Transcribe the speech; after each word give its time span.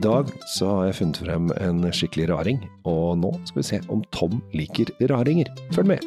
I 0.00 0.02
dag 0.02 0.30
så 0.48 0.64
har 0.64 0.84
jeg 0.86 0.94
funnet 0.96 1.18
frem 1.20 1.48
en 1.60 1.82
skikkelig 1.92 2.30
raring, 2.30 2.62
og 2.88 3.18
nå 3.20 3.34
skal 3.44 3.58
vi 3.58 3.64
se 3.68 3.80
om 3.92 4.00
Tom 4.16 4.38
liker 4.56 4.88
raringer. 5.10 5.50
Følg 5.76 5.90
med! 5.90 6.06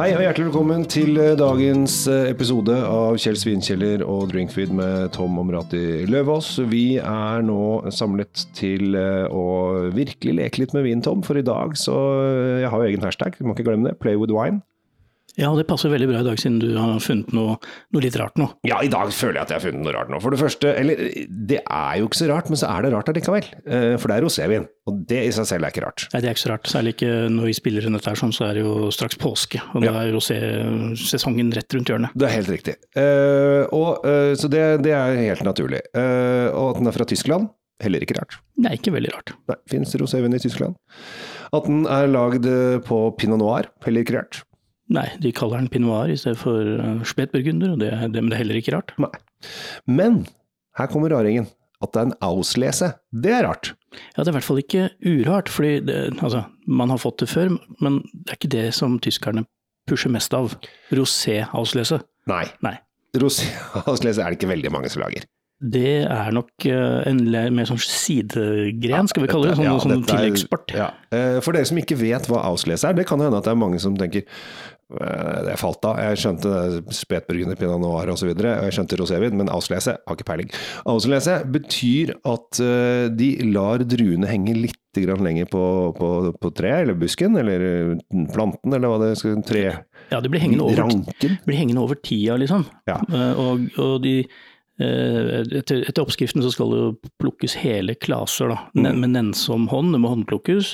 Hei 0.00 0.08
og 0.16 0.24
hjertelig 0.24 0.48
velkommen 0.48 0.82
til 0.90 1.14
dagens 1.38 1.94
episode 2.10 2.74
av 2.74 3.20
Kjell 3.22 3.38
Svinkjeller 3.38 4.02
og 4.02 4.32
Drinkfeed 4.32 4.74
med 4.74 5.12
Tom 5.14 5.38
Omrati 5.38 6.08
Løvaas. 6.10 6.56
Vi 6.72 6.98
er 6.98 7.46
nå 7.46 7.62
samlet 7.94 8.48
til 8.58 8.98
å 8.98 9.46
virkelig 9.94 10.40
leke 10.40 10.64
litt 10.64 10.74
med 10.74 10.88
vin, 10.90 11.06
Tom, 11.06 11.22
for 11.22 11.38
i 11.38 11.46
dag 11.46 11.78
så 11.78 11.94
Jeg 12.64 12.74
har 12.74 12.82
jo 12.82 12.90
egen 12.90 13.06
hashtag, 13.06 13.38
du 13.38 13.46
må 13.46 13.54
ikke 13.54 13.70
glemme 13.70 13.92
det. 13.92 14.00
Play 14.02 14.18
with 14.18 14.34
wine. 14.34 14.58
Ja, 15.38 15.52
det 15.54 15.68
passer 15.70 15.92
veldig 15.92 16.08
bra 16.10 16.20
i 16.24 16.26
dag, 16.26 16.38
siden 16.40 16.56
du 16.58 16.72
har 16.74 16.98
funnet 17.02 17.30
noe, 17.36 17.54
noe 17.94 18.02
litt 18.02 18.16
rart 18.18 18.38
nå. 18.40 18.48
Ja, 18.66 18.80
i 18.82 18.90
dag 18.90 19.12
føler 19.14 19.38
jeg 19.38 19.46
at 19.46 19.52
jeg 19.52 19.60
har 19.60 19.64
funnet 19.68 19.84
noe 19.86 19.94
rart 19.94 20.10
nå. 20.10 20.18
For 20.24 20.34
det 20.34 20.40
første, 20.40 20.72
eller 20.80 20.98
det 21.28 21.60
er 21.62 22.00
jo 22.00 22.08
ikke 22.08 22.18
så 22.18 22.26
rart, 22.32 22.48
men 22.50 22.58
så 22.58 22.70
er 22.72 22.82
det 22.84 22.90
rart 22.94 23.12
allikevel. 23.12 23.46
Eh, 23.62 23.94
For 24.02 24.10
det 24.10 24.16
er 24.16 24.26
rosévin, 24.26 24.66
og 24.90 25.04
det 25.12 25.20
i 25.28 25.30
seg 25.36 25.46
selv 25.52 25.68
er 25.68 25.74
ikke 25.74 25.84
rart. 25.86 26.08
Nei, 26.10 26.22
det 26.24 26.30
er 26.30 26.34
ikke 26.34 26.42
så 26.42 26.50
rart. 26.50 26.70
Særlig 26.72 26.94
ikke 26.96 27.12
når 27.36 27.50
vi 27.50 27.54
spiller 27.60 27.86
inn 27.86 27.94
dette 27.94 28.10
her 28.10 28.18
sånn, 28.18 28.34
så 28.34 28.48
er 28.48 28.58
det 28.58 28.64
jo 28.66 28.88
straks 28.94 29.20
påske. 29.22 29.62
Og 29.78 29.86
da 29.86 29.94
er 30.00 30.10
rosé-sesongen 30.16 31.54
rett 31.54 31.78
rundt 31.78 31.94
hjørnet. 31.94 32.18
Det 32.18 32.26
er 32.26 32.34
helt 32.34 32.52
riktig. 32.56 32.74
Uh, 32.98 33.62
og, 33.70 34.02
uh, 34.02 34.34
så 34.38 34.50
det, 34.50 34.64
det 34.88 34.96
er 34.96 35.22
helt 35.22 35.46
naturlig. 35.46 35.84
Uh, 35.94 36.50
og 36.50 36.72
at 36.72 36.82
den 36.82 36.90
er 36.90 36.98
fra 36.98 37.06
Tyskland, 37.08 37.46
heller 37.84 38.02
ikke 38.02 38.18
rart. 38.18 38.40
Er 38.66 38.74
ikke 38.74 38.90
veldig 38.96 39.14
rart. 39.14 39.36
Nei, 39.52 39.60
Fins 39.70 39.94
rosévin 40.02 40.34
i 40.34 40.42
Tyskland. 40.42 40.74
At 41.54 41.70
den 41.70 41.86
er 41.88 42.10
lagd 42.10 42.44
på 42.84 43.00
pinot 43.16 43.38
noir, 43.40 43.70
heller 43.86 44.02
ikke 44.02 44.18
rart. 44.18 44.42
Nei, 44.94 45.06
de 45.20 45.32
kaller 45.36 45.60
den 45.60 45.68
pinot 45.72 45.90
noir 45.90 46.12
i 46.12 46.16
stedet 46.16 46.40
for 46.40 46.64
uh, 46.80 47.02
spetburgunder, 47.06 47.74
og 47.74 47.82
det, 47.82 47.92
det, 48.14 48.22
men 48.22 48.30
det 48.32 48.38
er 48.38 48.42
heller 48.44 48.60
ikke 48.60 48.74
rart. 48.76 48.94
Nei. 49.02 49.12
Men 49.84 50.22
her 50.78 50.90
kommer 50.90 51.12
raringen. 51.12 51.50
At 51.78 51.92
det 51.94 52.00
er 52.00 52.06
en 52.08 52.16
auslese, 52.26 52.88
det 53.14 53.30
er 53.36 53.44
rart. 53.46 53.68
Ja, 54.16 54.24
det 54.24 54.26
er 54.26 54.32
i 54.32 54.36
hvert 54.40 54.46
fall 54.48 54.58
ikke 54.58 54.88
urart, 55.06 55.50
fordi 55.52 55.76
det, 55.86 55.98
altså, 56.18 56.40
man 56.66 56.90
har 56.90 56.98
fått 56.98 57.22
det 57.22 57.28
før, 57.30 57.52
men 57.78 58.00
det 58.10 58.32
er 58.32 58.38
ikke 58.40 58.50
det 58.56 58.64
som 58.74 58.96
tyskerne 58.98 59.44
pusher 59.88 60.10
mest 60.10 60.34
av. 60.34 60.56
Rosé-auslese. 60.90 62.00
Nei. 62.28 62.44
Nei. 62.66 62.74
Roséauslese 63.16 64.20
er 64.24 64.32
det 64.32 64.40
ikke 64.40 64.50
veldig 64.50 64.72
mange 64.74 64.90
som 64.92 65.04
lager. 65.04 65.24
Det 65.58 66.04
er 66.06 66.34
nok 66.34 66.66
uh, 66.70 67.00
en 67.08 67.22
mer 67.54 67.66
sånn 67.66 67.80
sidegren, 67.82 69.08
skal 69.10 69.24
vi 69.24 69.30
kalle 69.30 69.48
det. 69.48 69.56
Sånn, 69.58 69.66
Ja, 69.66 69.78
sånn 69.82 69.94
dette 69.96 70.12
tilleggssport. 70.12 70.74
Ja. 70.76 70.92
Eh, 71.10 71.38
For 71.42 71.56
dere 71.56 71.66
som 71.66 71.80
ikke 71.80 71.98
vet 71.98 72.28
hva 72.30 72.44
auslese 72.46 72.90
er, 72.90 72.94
det 72.98 73.08
kan 73.08 73.22
hende 73.22 73.40
at 73.40 73.48
det 73.48 73.54
er 73.54 73.58
mange 73.58 73.80
som 73.82 73.96
tenker 73.98 74.26
eh, 74.96 75.38
det 75.46 75.56
falt 75.60 75.84
av. 75.88 75.98
Jeg 76.02 76.20
skjønte 76.22 76.52
spetburgunder, 76.94 77.58
pinot 77.60 77.82
noir 77.82 78.10
osv. 78.14 78.30
Jeg 78.32 78.74
skjønte 78.76 78.98
rosévin, 79.00 79.36
men 79.38 79.50
auslese 79.52 79.96
har 80.00 80.16
ikke 80.18 80.28
peiling. 80.30 80.50
Auslese 80.88 81.38
betyr 81.54 82.14
at 82.28 82.60
eh, 82.64 83.06
de 83.12 83.30
lar 83.52 83.84
druene 83.84 84.30
henge 84.30 84.56
litt 84.56 84.76
grann 84.98 85.22
lenger 85.22 85.46
på, 85.52 85.62
på, 85.94 86.08
på 86.42 86.50
treet, 86.58 86.82
eller 86.86 86.96
busken, 86.98 87.36
eller 87.38 87.60
planten, 88.34 88.72
eller 88.74 88.90
hva 88.90 88.96
det 89.04 89.12
skal 89.20 89.36
tre... 89.46 89.64
Ja, 90.08 90.18
det 90.24 90.30
blir 90.32 90.40
hengende 90.42 90.64
over, 90.64 90.88
blir 91.44 91.58
hengende 91.60 91.84
over 91.84 91.98
tida, 92.00 92.38
liksom. 92.40 92.64
Ja. 92.88 92.96
Eh, 93.06 93.38
Og, 93.38 93.68
og 93.78 93.98
de, 94.02 94.14
etter, 94.78 95.80
etter 95.88 96.04
oppskriften 96.04 96.44
så 96.44 96.52
skal 96.54 96.70
det 96.70 96.78
jo 96.78 96.90
plukkes 97.18 97.56
hele 97.58 97.96
klaser, 97.98 98.52
da. 98.52 98.58
Mm. 98.78 99.00
Med 99.02 99.12
nennsom 99.16 99.66
hånd, 99.72 99.90
det 99.94 100.00
må 100.02 100.12
håndplukkes. 100.12 100.70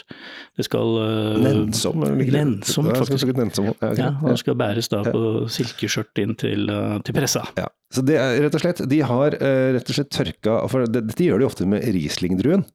Det 0.58 0.66
skal 0.66 0.98
eh, 1.00 1.38
Nennsom? 1.40 2.04
det? 2.04 2.28
Nennsom, 2.34 2.90
faktisk. 2.92 3.32
nennsom. 3.38 3.70
Ja, 3.72 3.92
Ja, 3.96 4.10
og 4.20 4.34
det 4.34 4.38
skal 4.42 4.58
bæres 4.60 4.90
da 4.92 5.00
på 5.06 5.46
silkeskjørt 5.52 6.20
inn 6.20 6.36
til, 6.40 6.68
eh, 6.68 6.98
til 7.06 7.16
pressa. 7.16 7.46
Ja. 7.56 7.70
Så 7.94 8.04
det 8.04 8.18
er 8.20 8.40
rett 8.44 8.56
og 8.58 8.64
slett, 8.64 8.84
de 8.90 9.00
har 9.06 9.36
eh, 9.38 9.72
rett 9.78 9.88
og 9.88 9.96
slett 9.98 10.12
tørka 10.12 10.58
for 10.68 10.84
det, 10.84 11.06
Dette 11.08 11.24
gjør 11.24 11.40
de 11.40 11.48
ofte 11.48 11.68
med 11.68 11.84
Riesling-druen. 11.94 12.66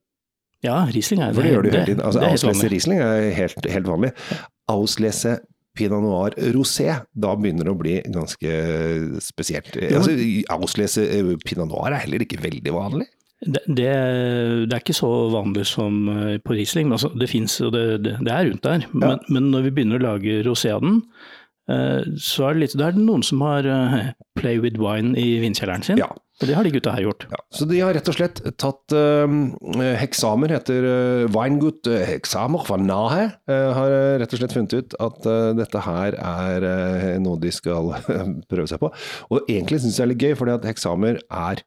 Ja, 0.66 0.82
Riesling 0.92 1.22
er 1.24 1.36
For 1.38 1.46
det 1.46 1.54
gjør 1.54 1.64
de 1.64 1.72
hele 1.72 1.86
tiden. 1.88 2.04
Altså, 2.04 2.26
Auslese. 2.26 2.68
Riesling 2.74 3.00
er 3.04 3.30
helt, 3.38 3.70
helt 3.72 3.88
vanlig. 3.88 4.12
Auslese 4.72 5.38
Pinot 5.80 6.04
Noir 6.04 6.36
Rosé, 6.56 6.90
da 7.16 7.36
begynner 7.40 7.70
det 7.70 7.74
å 7.74 7.80
bli 7.80 7.96
ganske 8.12 8.58
spesielt. 9.24 9.72
Altså, 9.90 10.18
auslese 10.54 11.08
eh, 11.08 11.32
Pinot 11.46 11.72
Noir 11.72 11.96
er 11.96 12.04
heller 12.04 12.26
ikke 12.26 12.42
veldig 12.44 12.76
vanlig. 12.76 13.08
Det, 13.40 13.62
det, 13.72 13.92
det 14.68 14.76
er 14.76 14.82
ikke 14.82 14.98
så 14.98 15.10
vanlig 15.32 15.64
som 15.70 16.10
eh, 16.12 16.38
på 16.44 16.58
Riesling. 16.58 16.92
Altså, 16.92 17.12
det 17.16 17.30
fins 17.32 17.56
og 17.64 17.72
det, 17.76 17.86
det, 18.04 18.18
er 18.28 18.50
rundt 18.50 18.66
der. 18.66 18.88
Men, 18.92 19.22
men 19.32 19.48
når 19.54 19.70
vi 19.70 19.76
begynner 19.78 20.02
å 20.02 20.08
lage 20.10 20.42
rosé 20.48 20.74
av 20.76 20.84
den, 20.84 21.00
så 22.18 22.48
er 22.48 22.56
det 22.56 22.64
litt 22.64 22.74
Da 22.80 22.88
er 22.90 22.98
det 22.98 23.04
noen 23.04 23.22
som 23.26 23.44
har 23.46 23.68
eh, 23.68 24.12
play 24.40 24.60
with 24.62 24.80
wine 24.82 25.14
i 25.20 25.38
vinkjelleren 25.44 25.86
sin. 25.86 26.02
Ja. 26.02 26.10
Og 26.40 26.48
det 26.48 26.56
har 26.56 26.64
de 26.64 26.72
gutta 26.72 26.94
her 26.96 27.04
gjort. 27.04 27.26
Ja, 27.28 27.40
så 27.52 27.66
de 27.68 27.80
har 27.84 27.92
rett 27.98 28.08
og 28.08 28.16
slett 28.16 28.40
tatt 28.62 28.94
eh, 28.96 29.34
heksamer, 30.00 30.54
heter 30.56 30.86
uh, 30.88 31.26
Weingut 31.36 31.90
eh, 31.92 32.06
heksamer 32.14 32.64
van 32.70 32.86
Nahe, 32.88 33.26
eh, 33.52 33.66
har 33.76 33.96
eh, 33.96 34.14
rett 34.22 34.36
og 34.38 34.40
slett 34.40 34.56
funnet 34.56 34.78
ut 34.78 34.96
at 35.04 35.28
eh, 35.28 35.50
dette 35.60 35.82
her 35.84 36.16
er 36.16 36.68
eh, 36.70 37.10
noe 37.20 37.42
de 37.44 37.52
skal 37.52 37.92
prøve 38.52 38.70
seg 38.72 38.80
på. 38.80 38.92
Og 39.36 39.52
egentlig 39.52 39.82
syns 39.84 40.00
jeg 40.00 40.00
det 40.00 40.08
er 40.08 40.14
litt 40.14 40.24
gøy, 40.30 40.38
fordi 40.40 40.56
at 40.56 40.70
heksamer 40.72 41.20
er 41.28 41.66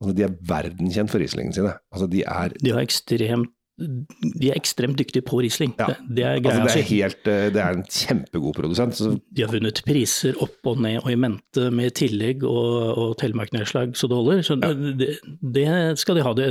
altså 0.00 0.16
de 0.16 0.26
er 0.26 0.36
verdenskjent 0.48 1.12
for 1.12 1.22
Rieslingene 1.22 1.54
sine. 1.54 1.76
Altså 1.94 2.10
de 2.10 2.24
er 2.26 2.58
De, 2.58 2.74
har 2.74 2.82
ekstremt, 2.82 3.54
de 3.80 4.50
er 4.50 4.58
ekstremt 4.58 4.98
dyktige 5.00 5.24
på 5.26 5.40
Riesling. 5.40 5.72
Ja. 5.78 5.94
Det, 6.04 6.24
er 6.24 6.40
Altså, 6.40 6.64
det, 6.66 6.82
er 6.82 6.88
helt, 6.90 7.30
eh, 7.30 7.46
det 7.54 7.62
er 7.62 7.78
en 7.78 7.84
kjempegod 7.86 8.56
produsent. 8.58 8.98
Så, 8.98 9.14
De 9.30 9.44
har 9.44 9.52
vunnet 9.52 9.80
priser 9.86 10.36
opp 10.44 10.70
og 10.70 10.82
ned 10.84 11.00
og 11.02 11.08
i 11.12 11.16
mente 11.20 11.68
med 11.74 11.94
tillegg 11.98 12.44
og, 12.48 12.74
og 13.00 13.14
telemarknedslag 13.22 13.96
så 13.98 14.10
det 14.10 14.18
holder. 14.20 14.42
Så 14.46 14.58
det, 14.60 15.14
det 15.56 15.70
skal 16.00 16.20
de 16.20 16.26
ha. 16.26 16.34
Det, 16.36 16.50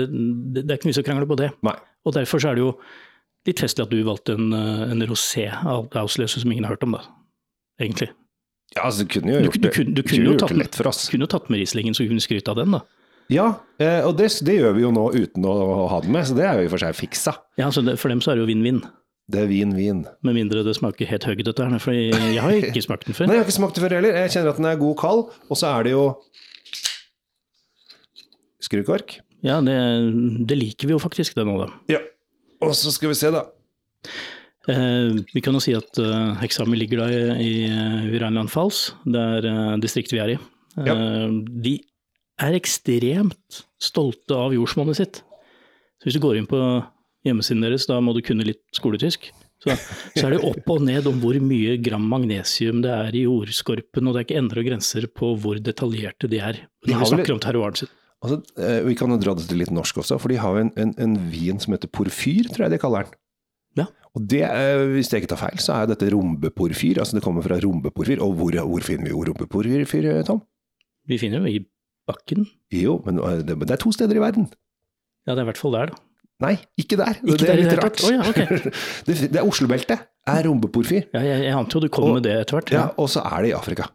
det 0.57 0.65
er 0.67 0.79
ikke 0.79 0.89
mye 0.89 0.99
som 0.99 1.07
krangler 1.07 1.29
på 1.29 1.39
det. 1.39 1.53
nei. 1.65 1.77
Og 2.07 2.15
derfor 2.15 2.41
så 2.41 2.51
er 2.51 2.57
det 2.57 2.63
jo 2.63 2.73
litt 3.47 3.61
festlig 3.61 3.85
at 3.85 3.93
du 3.93 3.99
valgte 4.07 4.35
en, 4.37 4.53
eh, 4.55 4.85
en 4.93 5.05
rosé 5.09 5.49
av 5.51 5.89
ausløse 6.01 6.41
som 6.41 6.51
ingen 6.51 6.67
har 6.67 6.75
hørt 6.75 6.85
om, 6.87 6.97
da. 6.97 7.03
Egentlig. 7.79 8.09
Ja, 8.75 8.85
altså, 8.85 9.05
kunne 9.09 9.33
jo 9.33 9.45
gjort 9.47 9.61
det, 9.63 9.71
du 9.73 10.01
kunne 10.03 10.07
kunne 10.09 10.31
jo 10.33 10.39
tatt, 10.39 10.55
lett 10.57 10.77
for 10.77 10.89
oss. 10.91 11.07
kunne 11.09 11.25
jo 11.25 11.31
tatt 11.31 11.49
med 11.49 11.61
Rieslingen, 11.61 11.95
så 11.97 12.05
kunne 12.05 12.23
skryte 12.23 12.53
av 12.53 12.59
den, 12.61 12.75
da. 12.77 12.83
Ja, 13.29 13.47
eh, 13.77 13.99
og 14.07 14.15
det, 14.17 14.31
det 14.45 14.55
gjør 14.57 14.73
vi 14.77 14.81
jo 14.85 14.89
nå 14.95 15.03
uten 15.13 15.43
å 15.45 15.55
ha 15.91 15.99
den 16.01 16.15
med, 16.15 16.25
så 16.25 16.37
det 16.37 16.47
er 16.49 16.57
jo 16.57 16.65
i 16.65 16.69
og 16.69 16.73
for 16.73 16.81
seg 16.81 16.95
fiksa. 16.97 17.35
Ja, 17.61 17.67
så 17.73 17.83
det, 17.85 17.99
For 18.01 18.09
dem 18.09 18.23
så 18.25 18.31
er 18.33 18.39
det 18.39 18.45
jo 18.47 18.49
vinn-vinn. 18.49 18.81
Det 19.29 19.43
er 19.43 19.49
vin, 19.51 19.75
vin. 19.77 19.99
Med 20.25 20.33
mindre 20.39 20.63
det 20.65 20.73
smaker 20.73 21.05
helt 21.05 21.27
høyt 21.29 21.43
dette 21.45 21.61
her. 21.61 21.81
For 21.83 21.93
jeg 21.93 22.41
har 22.41 22.55
ikke 22.71 22.81
smakt 22.81 23.05
den 23.05 23.13
før. 23.13 23.27
Nei, 23.29 23.37
jeg 23.37 23.43
har 23.43 23.49
ikke 23.51 23.59
smakt 23.59 23.77
den 23.77 23.85
før 23.85 23.95
heller. 23.99 24.17
Jeg 24.23 24.33
kjenner 24.33 24.55
at 24.55 24.61
den 24.61 24.69
er 24.71 24.79
god 24.81 24.95
kald, 24.97 25.21
og 25.45 25.59
så 25.59 25.69
er 25.75 25.85
det 25.85 25.93
jo 25.93 26.05
skrukork. 28.65 29.19
Ja, 29.45 29.59
det, 29.63 29.77
det 30.49 30.57
liker 30.57 30.89
vi 30.89 30.95
jo 30.97 31.01
faktisk, 31.01 31.37
det 31.37 31.45
nå, 31.47 31.55
da. 31.61 31.69
Ja. 31.93 32.01
Og 32.65 32.73
så 32.75 32.91
skal 32.91 33.13
vi 33.13 33.19
se, 33.21 33.29
da. 33.31 33.45
Eh, 34.69 35.21
vi 35.31 35.41
kan 35.45 35.55
jo 35.55 35.61
si 35.63 35.71
at 35.77 36.01
eh, 36.01 36.33
Hexami 36.41 36.77
ligger 36.81 37.05
da 37.05 37.07
i, 37.13 37.45
i, 37.45 37.53
Rheinland 38.19 38.51
Falls, 38.51 38.89
det 39.07 39.21
er 39.37 39.47
eh, 39.47 39.77
distriktet 39.85 40.17
vi 40.17 40.23
er 40.25 40.33
i. 40.35 40.39
Eh, 40.39 40.89
Ja. 40.89 40.95
De 41.63 41.77
er 42.39 42.55
ekstremt 42.57 43.63
stolte 43.81 44.37
av 44.37 44.55
jordsmonnet 44.55 44.99
sitt. 44.99 45.21
Så 45.99 46.07
hvis 46.07 46.17
du 46.17 46.23
går 46.23 46.39
inn 46.39 46.49
på 46.49 46.59
hjemmesiden 47.27 47.63
deres, 47.65 47.87
da 47.89 47.99
må 48.03 48.15
du 48.15 48.23
kunne 48.25 48.47
litt 48.47 48.63
skoletysk. 48.75 49.29
Så, 49.59 49.75
så 50.15 50.29
er 50.29 50.37
det 50.37 50.43
opp 50.47 50.69
og 50.71 50.83
ned 50.87 51.07
om 51.09 51.17
hvor 51.19 51.35
mye 51.43 51.75
gram 51.83 52.05
magnesium 52.07 52.79
det 52.85 52.91
er 52.95 53.15
i 53.19 53.25
jordskorpen, 53.25 54.07
og 54.07 54.15
det 54.15 54.21
er 54.21 54.27
ikke 54.27 54.39
endre 54.39 54.63
grenser 54.63 55.07
på 55.11 55.33
hvor 55.43 55.59
detaljerte 55.59 56.29
de 56.31 56.39
er. 56.39 56.61
Når 56.87 57.01
vi 57.01 57.09
snakker 57.11 57.35
om 57.35 57.41
terroiren 57.43 57.81
sin. 57.81 57.91
Altså, 58.23 58.39
eh, 58.59 58.81
vi 58.87 58.95
kan 58.99 59.11
jo 59.11 59.17
dra 59.19 59.33
det 59.35 59.47
til 59.47 59.59
litt 59.59 59.71
norsk 59.71 59.99
også, 60.01 60.19
for 60.19 60.31
de 60.31 60.39
har 60.39 60.59
en, 60.59 60.71
en, 60.79 60.93
en 60.99 61.17
vin 61.31 61.59
som 61.59 61.75
heter 61.75 61.91
porfyr, 61.91 62.47
tror 62.51 62.67
jeg 62.67 62.75
de 62.75 62.79
kaller 62.79 63.07
den. 63.07 63.19
Ja. 63.79 63.85
Og 64.15 64.23
det, 64.31 64.41
hvis 64.95 65.11
jeg 65.11 65.23
ikke 65.23 65.33
tar 65.35 65.43
feil, 65.43 65.59
så 65.63 65.75
er 65.75 65.91
dette 65.91 66.07
rombeporfyr. 66.11 66.99
Altså 67.03 67.19
det 67.19 67.23
kommer 67.23 67.45
fra 67.45 67.59
rombeporfyr. 67.63 68.23
Og 68.25 68.33
hvor, 68.39 68.55
hvor 68.71 68.87
finner 68.87 69.11
vi 69.11 69.27
rombeporfyr, 69.29 70.09
Tom? 70.27 70.41
Vi 71.07 71.19
finner 71.21 71.43
jo 71.43 71.51
i 71.51 71.59
bakken. 72.09 72.45
Jo, 72.75 72.97
men 73.05 73.21
eh, 73.21 73.39
det, 73.45 73.55
er 73.71 73.81
to 73.81 73.93
steder 73.95 74.17
i 74.19 74.23
verden. 74.23 74.49
Ja, 75.27 75.35
det 75.35 75.43
er 75.43 75.47
i 75.47 75.51
hvert 75.51 75.61
fall 75.61 75.75
der, 75.77 75.93
da. 75.93 76.03
Nei, 76.39 76.53
ikke 76.79 76.95
der. 76.95 77.17
Ikke 77.19 77.41
det 77.43 77.49
er 77.51 77.57
litt 77.59 77.73
rart. 77.81 78.01
Oh, 78.07 78.11
ja, 78.15 78.21
okay. 78.31 78.59
det, 79.07 79.15
det 79.33 79.39
er 79.41 79.47
Oslobeltet. 79.47 80.05
Er 80.29 80.45
rombeporfyr. 80.47 81.09
Ja, 81.11 81.23
jeg, 81.25 81.41
jeg 81.49 81.55
ante 81.57 81.75
jo 81.75 81.81
du 81.83 81.89
kom 81.91 82.07
Og- 82.09 82.19
med 82.19 82.27
det 82.29 82.35
etter 82.45 82.59
hvert. 82.59 82.71
Ja, 82.75 82.85
og 82.95 83.09
så 83.11 83.23
er 83.27 83.43
det 83.43 83.51
i 83.51 83.57
Afrika. 83.57 83.89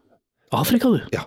Afrika, 0.53 0.91
du. 0.93 0.99
Ja. 1.15 1.23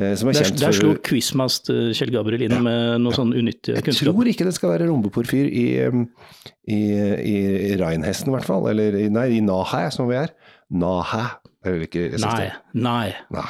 Eh, 0.00 0.14
Som 0.18 0.30
er 0.32 0.38
Der, 0.40 0.48
der 0.58 0.72
slo 0.74 0.94
quizmaster 1.06 1.92
Kjell 1.94 2.10
Gabriel 2.10 2.42
inn 2.48 2.56
med 2.64 2.96
noe 3.04 3.14
sånn 3.14 3.30
unyttig 3.30 3.76
Jeg 3.76 3.94
tror 3.94 4.26
ikke 4.26 4.46
det 4.48 4.54
skal 4.56 4.72
være 4.72 4.88
rombeporfyr 4.88 5.46
i, 5.46 5.66
i, 5.84 6.78
i, 6.80 7.36
i 7.68 7.76
Reinhesten, 7.78 8.32
i 8.32 8.34
hvert 8.34 8.48
fall. 8.48 8.66
Eller 8.72 8.96
i- 9.04 9.10
nei, 9.12 9.28
i 9.36 9.44
Nahæ, 9.44 9.84
som 9.94 10.08
vi 10.10 10.16
er. 10.18 10.32
Synes 10.74 12.24
Nei, 12.24 12.48
nei. 12.74 13.12
Nei. 13.30 13.46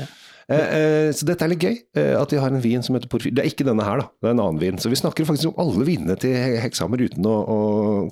Ja. 0.00 0.08
Eh, 0.48 0.60
eh, 0.78 1.08
så 1.10 1.26
dette 1.26 1.42
er 1.42 1.50
litt 1.50 1.64
gøy, 1.64 1.76
eh, 1.98 2.12
at 2.20 2.30
de 2.30 2.38
har 2.38 2.52
en 2.54 2.60
vin 2.62 2.82
som 2.86 2.94
heter 2.94 3.10
Porfyr. 3.10 3.32
Det 3.34 3.42
er 3.42 3.48
ikke 3.50 3.64
denne 3.66 3.82
her, 3.82 3.98
da. 3.98 4.06
Det 4.22 4.28
er 4.30 4.34
en 4.36 4.42
annen 4.44 4.60
vin. 4.62 4.76
Så 4.78 4.86
vi 4.92 4.98
snakker 5.00 5.26
faktisk 5.26 5.50
om 5.50 5.56
alle 5.58 5.82
vinene 5.88 6.14
til 6.22 6.36
He- 6.38 6.60
Hekshammer 6.62 7.02
uten 7.02 7.26
å, 7.26 7.32
å 7.50 7.56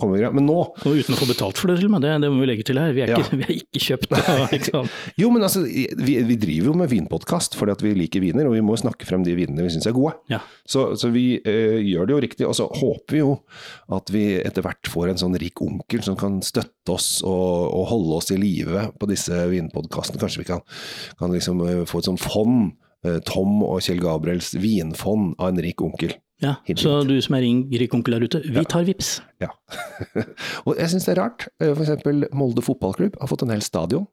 komme 0.01 0.19
i. 0.19 0.25
Men 0.35 0.49
nå 0.49 0.57
Og 0.67 0.99
uten 0.99 1.15
å 1.15 1.19
få 1.21 1.29
betalt 1.31 1.61
for 1.61 1.71
det, 1.71 1.77
til 1.79 1.87
og 1.87 1.95
med. 1.95 2.03
Det, 2.03 2.15
det 2.25 2.31
må 2.35 2.43
vi 2.43 2.49
legge 2.51 2.67
til 2.67 2.81
her. 2.83 2.91
Vi 2.97 3.05
er 3.07 3.13
Ja. 3.15 3.21
ikke, 3.23 3.39
vi 3.41 3.47
er 3.47 3.55
ikke 3.61 3.85
kjøpt 3.87 4.17
av 4.19 4.43
liksom. 4.57 4.91
Jo, 5.23 5.31
men 5.31 5.47
altså, 5.47 5.63
vi, 5.63 6.17
vi 6.27 6.39
driver 6.43 6.73
jo 6.73 6.77
med 6.83 6.91
vinpodkast 6.91 7.55
fordi 7.61 7.77
at 7.77 7.85
vi 7.87 7.95
liker 8.03 8.25
viner, 8.25 8.49
og 8.51 8.57
vi 8.59 8.65
må 8.67 8.75
snakke 8.83 9.07
frem 9.07 9.23
de 9.23 9.37
vinene 9.39 9.63
vi 9.63 9.71
syns 9.77 9.87
er 9.87 9.95
gode. 9.95 10.17
Ja. 10.33 10.41
Så, 10.67 10.89
så 10.99 11.13
vi 11.15 11.37
eh, 11.39 11.79
gjør 11.87 12.11
det 12.11 12.17
jo 12.17 12.23
riktig, 12.27 12.49
og 12.51 12.59
så 12.59 12.67
håper 12.67 13.15
vi 13.15 13.23
jo 13.23 13.37
at 13.95 14.11
vi 14.11 14.25
etter 14.43 14.65
hvert 14.67 14.91
får 14.91 15.13
en 15.13 15.23
sånn 15.23 15.39
rik 15.39 15.63
onkel 15.63 16.03
som 16.03 16.19
kan 16.19 16.41
støtte 16.43 16.91
oss 16.99 17.21
og, 17.23 17.71
og 17.79 17.87
holde 17.95 18.19
oss 18.19 18.33
i 18.35 18.41
live 18.41 18.89
på 18.99 19.07
disse 19.11 19.39
vinpodkastene. 19.55 20.19
Kanskje 20.21 20.43
vi 20.43 20.49
kan, 20.51 20.65
kan 21.21 21.31
liksom 21.33 21.63
få 21.87 22.03
et 22.03 22.09
sånt 22.11 22.24
fond. 22.25 22.73
eh, 23.05 23.19
Tom 23.29 23.59
og 23.67 23.83
Kjell 23.85 24.01
Gabriels 24.01 24.55
vinfond 24.57 25.35
av 25.39 25.51
en 25.53 25.61
rik 25.65 25.83
onkel. 25.85 26.15
ja. 26.41 26.55
Hint, 26.65 26.81
Så 26.81 27.03
du 27.07 27.15
som 27.21 27.37
er 27.37 27.45
rik 27.81 27.93
onkel 27.95 28.17
der 28.17 28.25
ute, 28.25 28.41
vi 28.45 28.65
tar 28.65 28.85
vips. 28.89 29.19
Ja. 29.45 29.51
og 30.67 30.77
jeg 30.81 30.89
syns 30.93 31.05
det 31.09 31.13
er 31.17 31.21
rart. 31.23 31.49
F.eks. 31.61 31.75
For 31.77 31.85
eksempel 31.85 32.29
Molde 32.33 32.65
fotballklubb 32.65 33.19
har 33.21 33.29
fått 33.31 33.45
en 33.45 33.53
hel 33.55 33.63
stadion. 33.65 34.07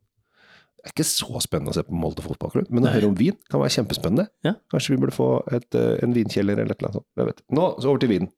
Det 0.81 0.89
er 0.89 0.93
ikke 0.95 1.05
så 1.05 1.39
spennende 1.45 1.71
å 1.71 1.77
se 1.77 1.83
på 1.85 1.93
Molde 1.93 2.23
fotballklubb, 2.25 2.69
men 2.73 2.87
å 2.87 2.91
høre 2.91 3.07
om 3.11 3.15
vin 3.15 3.35
kan 3.51 3.61
være 3.61 3.75
kjempespennende. 3.77 4.27
Ja. 4.43 4.55
Kanskje 4.73 4.95
vi 4.95 5.01
burde 5.03 5.13
få 5.13 5.27
et, 5.53 5.67
eh, 5.77 5.99
en 6.01 6.15
vinkjeller 6.15 6.57
eller 6.57 6.73
et 6.73 6.79
eller 6.81 6.89
annet 6.89 6.99
sånt. 6.99 7.09
Jeg 7.21 7.27
vet. 7.31 7.43
Nå 7.53 7.67
så 7.79 7.91
over 7.91 7.99
til 8.01 8.09
vinen. 8.15 8.31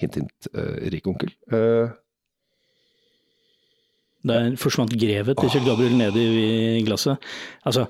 Hint, 0.00 0.14
hint, 0.16 0.48
uh, 0.56 0.78
rik 0.88 1.04
onkel. 1.10 1.28
Uh, 1.52 1.92
Der 4.24 4.56
forsvant 4.60 4.92
grevet 5.00 5.36
til 5.40 5.48
Kjell 5.52 5.64
Gabriel 5.64 5.94
nedi 5.96 6.24
i 6.80 6.82
glasset. 6.84 7.20
Altså, 7.64 7.86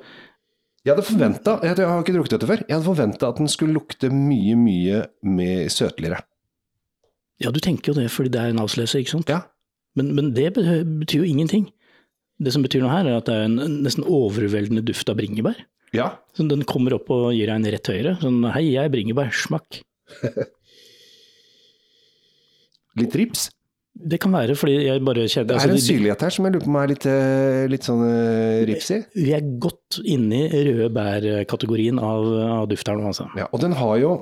jeg 0.85 0.95
hadde 0.95 1.05
forventa, 1.05 1.59
jeg, 1.63 1.77
jeg 1.77 1.89
har 1.91 2.03
ikke 2.03 2.15
drukket 2.17 2.35
dette 2.37 2.49
før, 2.49 2.63
jeg 2.65 2.73
hadde 2.73 2.87
forventa 2.89 3.29
at 3.29 3.41
den 3.41 3.51
skulle 3.53 3.77
lukte 3.77 4.09
mye, 4.13 4.55
mye 4.57 5.03
mer 5.29 5.69
søtligere. 5.73 6.23
ja, 7.41 7.51
du 7.53 7.61
tenker 7.61 7.93
jo 7.93 7.99
det 8.01 8.09
fordi 8.13 8.33
det 8.33 8.41
er 8.41 8.55
en 8.55 8.63
avsløser, 8.63 9.03
ikke 9.03 9.19
sant? 9.19 9.29
Ja. 9.33 9.43
Men, 9.99 10.15
men 10.17 10.31
det 10.37 10.53
betyr 10.55 11.25
jo 11.25 11.29
ingenting. 11.29 11.67
Det 12.41 12.55
som 12.55 12.63
betyr 12.65 12.81
noe 12.85 12.95
her, 12.95 13.09
er 13.11 13.19
at 13.19 13.27
det 13.29 13.35
er 13.37 13.45
en 13.49 13.59
en 13.61 13.75
nesten 13.85 14.07
overveldende 14.09 14.85
duft 14.87 15.09
av 15.13 15.19
bringebær. 15.21 15.59
ja. 15.93 16.15
Så 16.33 16.47
den 16.49 16.65
kommer 16.65 16.95
opp 16.97 17.11
og 17.13 17.33
gir 17.37 17.51
deg 17.51 17.59
en 17.59 17.73
rett 17.75 17.91
høyre. 17.93 18.15
Sånn 18.23 18.41
hei, 18.55 18.65
jeg 18.71 18.87
er 18.87 18.93
bringebær, 18.93 19.33
smakk. 19.37 19.83
Litt 23.01 23.17
rips. 23.19 23.49
Det 24.01 24.19
kan 24.23 24.33
være 24.33 24.55
fordi 24.57 24.77
jeg 24.87 25.03
bare 25.05 25.27
kjenner 25.29 25.49
Det 25.51 25.57
altså, 25.57 25.69
er 25.69 25.75
en 25.75 25.77
de- 25.77 25.85
syrlighet 25.85 26.25
her 26.25 26.35
som 26.35 26.47
jeg 26.47 26.55
lurer 26.55 26.65
på 26.65 26.71
om 26.73 26.77
er 26.81 26.91
litt, 26.93 27.07
eh, 27.07 27.67
litt 27.69 27.87
sånn 27.87 28.03
eh, 28.07 28.65
rips 28.71 28.91
i. 28.97 28.99
Vi 29.15 29.33
er 29.37 29.49
godt 29.61 30.01
inne 30.05 30.45
i 30.49 30.63
røde 30.71 30.91
bær-kategorien 30.95 31.99
av, 32.01 32.29
av 32.61 32.69
duft 32.71 32.89
her 32.89 32.97
nå, 32.97 33.11
altså. 33.13 33.29
Ja, 33.37 33.49
og 33.53 33.61
den 33.61 33.77
har 33.77 33.97
jo 34.01 34.13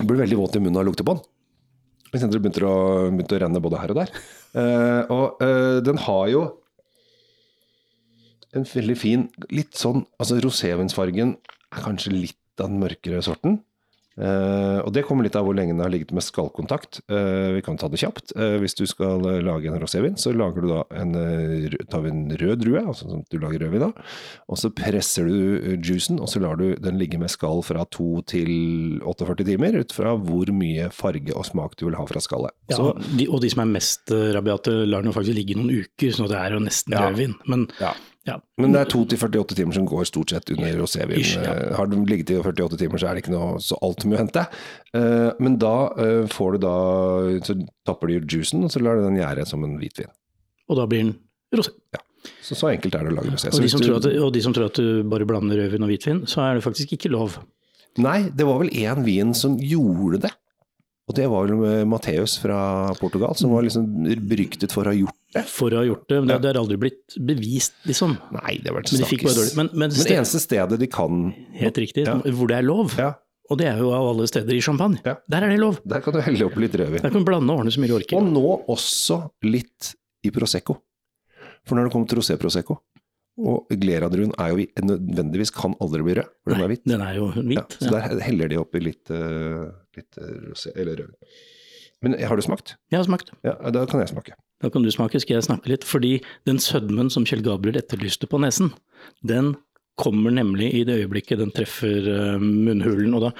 blir 0.00 0.22
veldig 0.22 0.38
våt 0.40 0.56
i 0.56 0.62
munnen 0.62 0.80
av 0.80 0.86
å 0.86 0.90
lukte 0.90 1.04
på 1.04 1.16
den. 1.16 1.24
Jeg 2.12 2.20
kjente 2.20 2.36
det 2.36 2.42
begynte 2.44 2.68
å, 2.68 2.76
begynte 3.08 3.36
å 3.36 3.40
renne 3.40 3.60
både 3.64 3.80
her 3.80 3.92
og 3.92 3.98
der. 4.02 4.10
Uh, 4.52 5.02
og 5.12 5.40
uh, 5.40 5.78
den 5.84 6.00
har 6.04 6.26
jo 6.28 6.42
en 8.52 8.66
veldig 8.68 8.96
fin 9.00 9.22
Litt 9.48 9.78
sånn 9.80 10.02
Altså 10.20 10.36
rosévinsfargen 10.44 11.30
er 11.72 11.84
kanskje 11.86 12.12
litt 12.12 12.60
av 12.60 12.68
den 12.68 12.82
mørkere 12.82 13.22
sorten. 13.24 13.62
Eh, 14.20 14.78
og 14.82 14.92
det 14.92 15.04
kommer 15.08 15.24
litt 15.24 15.36
av 15.38 15.46
hvor 15.46 15.56
lenge 15.56 15.72
den 15.72 15.82
har 15.84 15.92
ligget 15.92 16.12
med 16.12 16.24
skallkontakt. 16.24 17.00
Uh, 17.10 17.56
vi 17.56 17.62
kan 17.64 17.78
ta 17.80 17.88
det 17.88 18.00
kjapt. 18.02 18.34
Uh, 18.36 18.58
hvis 18.60 18.76
du 18.76 18.84
skal 18.88 19.24
lage 19.44 19.70
en 19.70 19.78
rosévin, 19.80 20.18
så 20.20 20.34
lager 20.36 20.64
du 20.64 20.68
da 20.72 20.82
en, 21.00 21.14
tar 21.90 22.04
vi 22.04 22.12
en 22.12 22.26
rød 22.40 22.60
drue, 22.62 22.82
altså 22.82 23.08
sånn 23.08 23.24
at 23.24 23.32
du 23.32 23.38
lager 23.40 23.64
rødvin 23.64 23.86
da. 23.86 23.90
Og 24.52 24.60
så 24.60 24.72
presser 24.74 25.28
du 25.30 25.78
juicen, 25.80 26.20
og 26.20 26.28
så 26.30 26.42
lar 26.44 26.60
du 26.60 26.74
den 26.82 27.00
ligge 27.00 27.20
med 27.20 27.32
skall 27.32 27.64
fra 27.66 27.86
2 27.88 28.10
til 28.34 28.52
48 29.08 29.48
timer, 29.48 29.80
ut 29.80 29.96
fra 29.96 30.14
hvor 30.18 30.52
mye 30.54 30.90
farge 30.92 31.32
og 31.32 31.48
smak 31.48 31.78
du 31.80 31.86
vil 31.88 31.96
ha 31.98 32.06
fra 32.08 32.22
skallet. 32.22 32.54
Ja, 32.72 32.78
Så, 32.78 32.92
de, 33.16 33.28
og 33.28 33.42
de 33.44 33.52
som 33.52 33.64
er 33.64 33.74
mest 33.78 34.12
rabiate, 34.12 34.74
lar 34.88 35.04
den 35.04 35.14
faktisk 35.16 35.38
ligge 35.38 35.56
noen 35.58 35.84
uker, 35.84 36.12
så 36.14 36.28
det 36.30 36.40
er 36.40 36.56
jo 36.58 36.64
nesten 36.64 36.92
Ja. 36.96 37.06
rødvin. 37.08 37.38
Men 37.48 37.68
ja. 37.80 37.94
Ja, 38.26 38.36
Men 38.58 38.70
det 38.72 38.80
er 38.80 38.90
2 38.92 39.00
til 39.10 39.18
48 39.18 39.56
timer 39.58 39.74
som 39.74 39.86
går 39.86 40.04
stort 40.06 40.30
sett 40.30 40.50
under 40.54 40.76
rosévin. 40.78 41.24
Ja. 41.34 41.54
Eh, 41.56 41.74
Har 41.74 41.86
den 41.90 42.04
ligget 42.06 42.30
i 42.30 42.36
48 42.38 42.78
timer, 42.78 42.98
så 43.02 43.08
er 43.10 43.14
det 43.18 43.24
ikke 43.24 43.34
noe 43.34 43.58
så 43.58 43.78
altfor 43.82 44.06
mye 44.12 44.20
å 44.20 44.22
hente. 44.22 44.44
Eh, 44.94 45.32
Men 45.42 45.56
da 45.58 45.72
eh, 45.98 46.26
får 46.30 46.52
du 46.52 46.58
da 46.66 46.74
Så 47.48 47.56
tapper 47.88 48.06
du 48.12 48.20
juicen, 48.36 48.62
og 48.64 48.70
så 48.70 48.82
lar 48.82 48.96
du 49.00 49.02
den 49.08 49.18
gjære 49.18 49.46
som 49.46 49.64
en 49.64 49.78
hvitvin. 49.80 50.10
og 50.68 50.76
da 50.78 50.86
blir 50.86 51.02
den 51.04 51.14
rosé. 51.54 51.72
Så 52.40 52.54
så 52.54 52.70
enkelt 52.70 52.94
er 52.94 53.02
det 53.04 53.10
å 53.12 53.16
lage 53.16 53.32
rosé. 53.34 53.50
Og 53.52 53.60
de, 53.60 53.68
som 53.68 53.80
du- 53.80 53.86
tror 53.88 53.96
at, 53.98 54.06
og 54.22 54.32
de 54.32 54.40
som 54.40 54.52
tror 54.54 54.66
at 54.70 54.74
du 54.78 55.02
bare 55.02 55.26
blander 55.26 55.56
rødvin 55.58 55.82
og 55.82 55.90
hvitvin, 55.90 56.22
så 56.26 56.40
er 56.46 56.54
det 56.54 56.62
faktisk 56.64 56.92
ikke 56.94 57.10
lov. 57.10 57.40
Nei, 57.98 58.30
det 58.30 58.46
var 58.46 58.58
vel 58.62 58.70
én 58.70 59.02
vin 59.04 59.34
som 59.34 59.58
gjorde 59.58 60.20
det. 60.22 60.30
Og 61.10 61.16
det 61.16 61.26
var 61.28 61.46
vel 61.48 61.56
Matheus 61.84 61.88
Matteus 61.90 62.38
fra 62.38 62.94
Portugal, 63.00 63.34
som 63.34 63.50
var 63.50 63.62
liksom 63.66 64.06
ryktet 64.38 64.70
for 64.72 64.84
å 64.86 64.92
ha 64.94 64.94
gjort. 64.94 65.18
For 65.48 65.72
å 65.72 65.78
ha 65.80 65.84
gjort 65.88 66.06
det. 66.12 66.18
Men 66.20 66.28
det, 66.28 66.38
det 66.44 66.50
har 66.52 66.58
aldri 66.60 66.76
blitt 66.76 67.16
bevist, 67.24 67.72
liksom. 67.88 68.18
Nei, 68.36 68.58
det 68.60 68.68
har 68.68 68.76
vært 68.80 68.90
dårlig. 68.92 69.56
Men, 69.56 69.70
men, 69.72 69.88
Men 69.88 69.90
det 69.96 70.10
eneste 70.18 70.40
stedet 70.42 70.78
de 70.78 70.86
kan 70.92 71.32
helt 71.56 71.78
riktig, 71.80 72.04
Ja. 72.06 72.18
hvor 72.36 72.48
det 72.52 72.58
er 72.58 72.66
lov, 72.66 72.92
Ja, 72.98 73.14
og 73.50 73.58
det 73.58 73.66
er 73.68 73.78
jo 73.80 73.90
av 73.96 74.10
alle 74.12 74.26
steder 74.28 74.54
i 74.54 74.60
champagne, 74.60 75.00
Ja. 75.04 75.16
der 75.28 75.44
er 75.44 75.48
det 75.54 75.58
lov. 75.60 75.80
der 75.88 76.00
kan 76.04 76.12
du 76.12 76.20
helle 76.20 76.44
opp 76.46 76.56
litt 76.56 76.72
rødvin. 76.76 77.00
Der 77.02 77.10
kan 77.10 77.24
du 77.24 77.28
blande 77.28 77.50
og 77.52 77.60
ordne 77.64 77.72
så 77.72 77.80
mye 77.80 77.88
du 77.88 77.96
orker. 77.96 78.16
Og 78.20 78.28
nå 78.28 78.64
også 78.68 79.30
litt 79.44 79.94
i 80.24 80.30
Prosecco. 80.30 80.78
For 81.64 81.76
når 81.76 81.84
det 81.88 81.92
kommer 81.92 82.08
til 82.10 82.18
rosé-prosecco 82.18 82.76
Og 83.38 83.68
Glera-druen 83.70 84.32
er 84.38 84.50
jo 84.52 84.66
nødvendigvis 84.84 85.50
kan 85.54 85.72
aldri 85.80 86.02
bli 86.04 86.14
rød, 86.18 86.28
for 86.44 86.52
den 86.52 86.60
er 86.62 86.68
hvit. 86.68 86.82
Den 86.84 87.00
er 87.00 87.14
jo 87.16 87.26
Ja, 87.32 87.42
hvit. 87.42 87.76
så 87.80 87.90
der 87.90 88.20
heller 88.20 88.48
de 88.48 88.56
oppi 88.60 88.80
litt, 88.82 89.08
eh, 89.10 89.70
litt 89.96 90.18
eh, 90.20 90.34
rosé, 90.50 90.72
eller 90.76 90.96
rødvin. 91.00 91.14
Men 92.02 92.18
har 92.20 92.36
du 92.36 92.42
smakt? 92.42 92.74
Jeg 92.90 92.98
har 92.98 93.06
smakt. 93.06 93.30
Ja, 93.42 93.54
da 93.70 93.86
kan 93.86 94.00
jeg 94.02 94.10
smake. 94.10 94.34
Da 94.62 94.70
kan 94.70 94.84
du 94.84 94.90
smake, 94.94 95.18
skal 95.22 95.38
jeg 95.40 95.46
snakke 95.48 95.72
litt. 95.72 95.84
Fordi 95.88 96.16
den 96.46 96.60
sødmen 96.62 97.10
som 97.10 97.24
Kjell 97.26 97.42
Gabriel 97.42 97.80
etterlyste 97.80 98.28
på 98.30 98.38
nesen, 98.42 98.72
den 99.26 99.56
kommer 100.00 100.32
nemlig 100.32 100.70
i 100.78 100.84
det 100.88 101.00
øyeblikket 101.02 101.38
den 101.42 101.50
treffer 101.52 102.06
eh, 102.08 102.38
munnhulen. 102.40 103.12
Og, 103.18 103.26
da, 103.26 103.32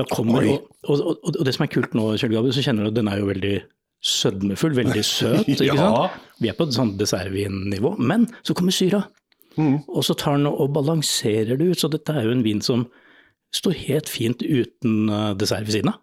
da 0.00 0.06
kommer, 0.10 0.46
og, 0.48 0.64
og, 0.88 1.20
og, 1.22 1.38
det 1.46 1.54
som 1.54 1.66
er 1.66 1.70
kult 1.74 1.94
nå, 1.94 2.08
Kjell 2.18 2.32
Gabriel, 2.34 2.56
så 2.56 2.64
kjenner 2.64 2.88
du 2.88 2.90
at 2.94 2.98
den 2.98 3.10
er 3.12 3.20
jo 3.20 3.28
veldig 3.30 3.54
sødmefull, 4.00 4.74
veldig 4.80 5.04
søt. 5.04 5.44
ikke 5.52 5.68
Ja. 5.68 5.76
sant? 5.78 6.20
Vi 6.40 6.48
er 6.50 6.56
på 6.56 6.64
et 6.66 6.74
sånt 6.74 6.96
dessertvinnivå. 7.00 7.94
Men 8.00 8.26
så 8.42 8.56
kommer 8.58 8.74
syra, 8.74 9.04
Mm. 9.58 9.80
og 9.90 10.04
så 10.06 10.14
tar 10.14 10.36
den 10.38 10.46
og 10.46 10.68
balanserer 10.72 11.58
det 11.58 11.66
ut. 11.72 11.80
Så 11.82 11.88
dette 11.90 12.14
er 12.14 12.22
jo 12.28 12.30
en 12.36 12.44
vin 12.46 12.60
som 12.62 12.84
står 13.52 13.74
helt 13.88 14.08
fint 14.08 14.44
uten 14.46 15.10
eh, 15.10 15.32
dessert 15.34 15.66
ved 15.66 15.74
siden 15.74 15.90
av. 15.90 15.98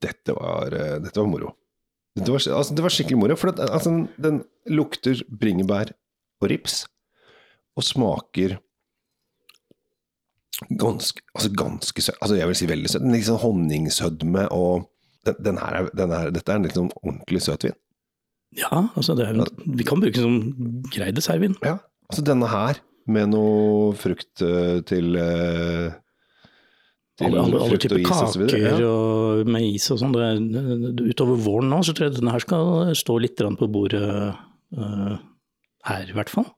Dette 0.00 0.32
var, 0.36 0.72
eh, 0.78 0.98
dette 1.02 1.18
var 1.20 1.26
moro. 1.28 1.50
Det 2.14 2.30
var, 2.30 2.38
altså, 2.38 2.74
det 2.74 2.84
var 2.84 2.94
skikkelig 2.94 3.18
moro, 3.18 3.36
for 3.38 3.50
at, 3.50 3.60
altså, 3.64 3.92
den 4.22 4.44
lukter 4.70 5.18
bringebær 5.40 5.90
og 6.42 6.50
rips, 6.52 6.84
og 7.74 7.86
smaker 7.86 8.58
ganske, 10.78 11.24
altså 11.34 11.50
ganske 11.58 12.02
søt, 12.02 12.18
altså 12.20 12.36
jeg 12.38 12.46
vil 12.50 12.58
si 12.58 12.68
veldig 12.70 12.92
søt, 12.92 13.02
Liksom 13.02 13.34
sånn 13.34 13.42
honningsødme, 13.42 14.44
og 14.54 14.86
den, 15.26 15.40
den 15.42 15.58
her 15.58 15.80
er, 15.80 15.90
den 15.98 16.14
her, 16.14 16.30
dette 16.34 16.54
er 16.54 16.60
en 16.60 16.70
sånn 16.76 16.92
ordentlig 17.02 17.42
søtvin. 17.42 17.74
Ja, 18.54 18.84
altså 18.94 19.16
det 19.18 19.26
er, 19.26 19.40
vi 19.66 19.86
kan 19.86 20.02
bruke 20.02 20.14
den 20.14 20.26
som 20.28 20.86
grei 20.94 21.10
dessertvin. 21.14 21.56
Ja, 21.66 21.80
altså 22.06 22.22
denne 22.26 22.46
her, 22.52 22.78
med 23.10 23.32
noe 23.34 23.92
frukt 24.00 24.40
eh, 24.44 24.78
til, 24.88 25.16
eh, 25.18 25.90
til 25.90 26.03
Alle, 27.22 27.38
alle, 27.44 27.60
alle 27.62 27.78
typer 27.78 28.00
og 28.00 28.08
kaker 28.08 28.42
og 28.42 28.58
Ja. 28.58 28.88
og 28.90 29.46
med 29.54 29.62
is 29.68 29.86
og 29.94 30.00
sånn. 30.00 30.16
Utover 30.98 31.38
våren 31.38 31.70
nå, 31.70 31.78
så 31.86 31.94
tror 31.94 32.08
jeg 32.08 32.16
denne 32.18 32.32
her 32.34 32.42
skal 32.42 32.90
stå 32.98 33.20
litt 33.22 33.36
på 33.38 33.68
bordet 33.70 34.02
uh, 34.02 35.14
her, 35.86 36.08
i 36.10 36.16
hvert 36.16 36.32
fall. 36.32 36.48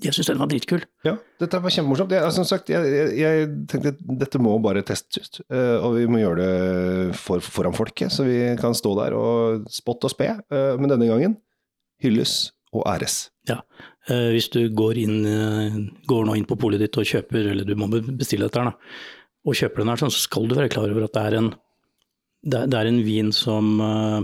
Jeg 0.00 0.14
syns 0.14 0.28
den 0.30 0.38
var 0.38 0.46
dritkul. 0.48 0.84
Ja, 1.04 1.16
dette 1.42 1.58
var 1.60 1.72
kjempemorsomt. 1.74 2.12
Jeg, 2.14 2.22
altså, 2.22 2.44
som 2.44 2.48
sagt, 2.48 2.70
jeg, 2.70 2.86
jeg, 2.86 3.14
jeg 3.18 3.48
tenkte 3.68 3.90
at 3.96 4.02
dette 4.20 4.38
må 4.40 4.54
bare 4.62 4.84
testes 4.86 5.18
ut, 5.26 5.40
eh, 5.50 5.74
og 5.82 5.96
vi 5.98 6.04
må 6.06 6.20
gjøre 6.22 6.38
det 6.38 7.16
for, 7.18 7.42
foran 7.42 7.74
folket, 7.74 8.12
så 8.14 8.22
vi 8.28 8.36
kan 8.60 8.76
stå 8.78 8.92
der 9.00 9.16
og 9.18 9.66
spotte 9.74 10.06
og 10.06 10.14
spe. 10.14 10.28
eh, 10.38 10.76
Men 10.78 10.92
denne 10.94 11.08
gangen 11.10 11.34
hylles 12.00 12.52
og 12.72 12.86
æres. 12.88 13.24
Ja. 13.50 13.58
Hvis 14.06 14.48
du 14.54 14.60
går, 14.70 15.02
inn, 15.02 15.90
går 16.08 16.24
nå 16.30 16.38
inn 16.38 16.46
på 16.48 16.56
polet 16.62 16.80
ditt 16.80 16.96
og 17.02 17.04
kjøper, 17.10 17.50
eller 17.50 17.66
du 17.66 17.74
må 17.78 17.90
bestille 17.90 18.46
dette 18.46 18.62
her, 18.62 18.70
da, 18.70 18.94
og 19.42 19.58
kjøper 19.58 19.82
den 19.82 19.92
her, 19.92 20.00
sånn, 20.00 20.14
så 20.14 20.24
skal 20.26 20.46
du 20.48 20.56
være 20.58 20.70
klar 20.72 20.92
over 20.92 21.06
at 21.06 21.16
det 21.16 21.22
er 21.28 21.38
en, 21.38 21.48
det 22.52 22.62
er, 22.66 22.90
en 22.90 23.00
vin 23.06 23.32
som 23.34 23.72
eh, 23.82 24.20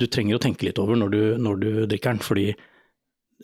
du 0.00 0.06
trenger 0.08 0.38
å 0.38 0.44
tenke 0.44 0.66
litt 0.66 0.80
over 0.80 0.98
når 0.98 1.12
du, 1.12 1.20
når 1.40 1.60
du 1.60 1.68
drikker 1.90 2.14
den, 2.14 2.24
fordi 2.24 2.46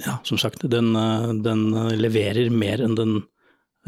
ja, 0.01 0.17
som 0.25 0.41
sagt, 0.41 0.65
den, 0.73 0.95
eh, 0.97 1.29
den 1.45 1.69
leverer 2.01 2.51
mer 2.53 2.83
enn 2.85 2.97
den 2.99 3.15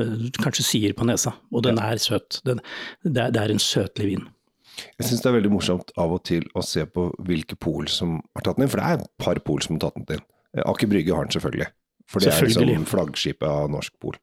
eh, 0.01 0.29
kanskje 0.43 0.69
sier 0.69 0.97
på 0.99 1.09
nesa, 1.09 1.35
og 1.53 1.65
den 1.69 1.81
er 1.81 2.01
søt. 2.03 2.43
Den, 2.49 2.61
det, 3.05 3.17
er, 3.17 3.35
det 3.35 3.45
er 3.45 3.55
en 3.55 3.63
søtlig 3.63 4.13
vin. 4.15 4.29
Jeg 4.73 5.09
syns 5.09 5.21
det 5.21 5.29
er 5.29 5.37
veldig 5.37 5.53
morsomt 5.53 5.93
av 6.01 6.15
og 6.15 6.23
til 6.29 6.47
å 6.57 6.65
se 6.65 6.85
på 6.89 7.11
hvilke 7.27 7.59
pol 7.61 7.89
som 7.93 8.19
har 8.37 8.45
tatt 8.45 8.59
den 8.59 8.67
inn, 8.67 8.73
for 8.73 8.81
det 8.81 8.89
er 8.89 9.01
et 9.01 9.11
par 9.21 9.41
pol 9.45 9.61
som 9.65 9.77
har 9.77 9.87
tatt 9.87 10.01
den 10.01 10.19
inn. 10.19 10.27
Aker 10.69 10.89
Brygge 10.89 11.17
har 11.17 11.27
den 11.27 11.35
selvfølgelig, 11.35 11.69
For 12.13 12.21
det 12.21 12.33
er 12.35 12.45
liksom 12.45 12.85
flaggskipet 12.91 13.49
av 13.49 13.71
norsk 13.73 13.95
pol. 14.03 14.19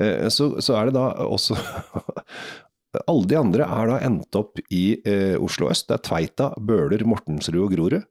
Eh, 0.00 0.28
Så, 0.30 0.52
så 0.62 0.76
er 0.78 0.88
det 0.88 0.94
da 0.96 1.08
også 1.26 1.56
Alle 3.10 3.26
de 3.26 3.34
andre 3.34 3.66
er 3.66 3.88
da 3.90 3.96
endt 4.06 4.36
opp 4.38 4.60
i 4.70 4.84
eh, 5.02 5.34
Oslo 5.42 5.66
øst. 5.72 5.88
Det 5.88 5.96
er 5.96 6.02
Tveita, 6.06 6.52
Bøler, 6.62 7.02
Mortensrud 7.10 7.58
og 7.64 7.72
Grorud. 7.74 8.04